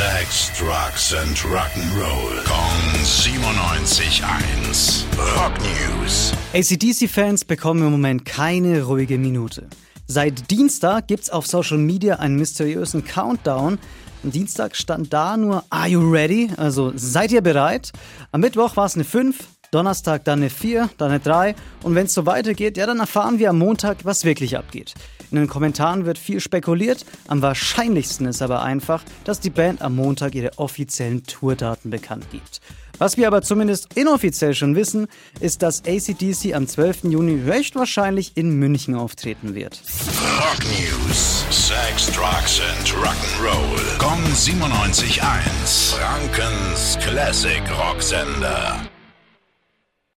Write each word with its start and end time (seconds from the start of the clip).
Sex, 0.00 0.48
Drugs 0.58 1.12
and 1.12 1.36
Rock'n'Roll. 1.44 2.42
Kong 2.46 2.80
97.1. 3.04 5.04
Rock 5.36 5.52
News. 5.60 6.32
ACDC-Fans 6.54 7.44
bekommen 7.44 7.82
im 7.82 7.90
Moment 7.90 8.24
keine 8.24 8.84
ruhige 8.84 9.18
Minute. 9.18 9.68
Seit 10.06 10.50
Dienstag 10.50 11.06
gibt's 11.06 11.28
auf 11.28 11.46
Social 11.46 11.76
Media 11.76 12.14
einen 12.14 12.36
mysteriösen 12.36 13.04
Countdown. 13.04 13.78
Am 14.24 14.30
Dienstag 14.30 14.74
stand 14.74 15.12
da 15.12 15.36
nur 15.36 15.64
Are 15.68 15.88
you 15.88 16.00
ready? 16.10 16.48
Also 16.56 16.94
seid 16.96 17.30
ihr 17.30 17.42
bereit? 17.42 17.92
Am 18.32 18.40
Mittwoch 18.40 18.78
war 18.78 18.86
es 18.86 18.94
eine 18.94 19.04
5, 19.04 19.36
Donnerstag 19.70 20.24
dann 20.24 20.38
eine 20.38 20.48
4, 20.48 20.88
dann 20.96 21.10
eine 21.10 21.20
3 21.20 21.54
und 21.82 21.94
wenn 21.94 22.06
es 22.06 22.14
so 22.14 22.24
weitergeht, 22.24 22.78
ja, 22.78 22.86
dann 22.86 23.00
erfahren 23.00 23.38
wir 23.38 23.50
am 23.50 23.58
Montag, 23.58 24.06
was 24.06 24.24
wirklich 24.24 24.56
abgeht. 24.56 24.94
In 25.30 25.36
den 25.36 25.46
Kommentaren 25.46 26.06
wird 26.06 26.18
viel 26.18 26.40
spekuliert, 26.40 27.04
am 27.28 27.40
wahrscheinlichsten 27.40 28.26
ist 28.26 28.42
aber 28.42 28.62
einfach, 28.62 29.04
dass 29.24 29.40
die 29.40 29.50
Band 29.50 29.80
am 29.80 29.94
Montag 29.94 30.34
ihre 30.34 30.58
offiziellen 30.58 31.22
Tourdaten 31.24 31.90
bekannt 31.90 32.26
gibt. 32.32 32.60
Was 32.98 33.16
wir 33.16 33.28
aber 33.28 33.40
zumindest 33.40 33.94
inoffiziell 33.94 34.54
schon 34.54 34.76
wissen, 34.76 35.06
ist, 35.40 35.62
dass 35.62 35.84
ACDC 35.86 36.54
am 36.54 36.66
12. 36.66 37.04
Juni 37.04 37.40
recht 37.48 37.74
wahrscheinlich 37.74 38.36
in 38.36 38.58
München 38.58 38.94
auftreten 38.94 39.54
wird. 39.54 39.80
Rock 40.38 40.58
News. 40.64 41.46
Sex, 41.50 42.08
Drugs 42.12 42.60
and 42.60 42.88
Rock'n'Roll. 42.94 43.98
Kong 43.98 44.22
97.1. 44.34 45.94
Frankens 45.94 46.98
Classic 47.00 47.62
Rocksender. 47.70 48.80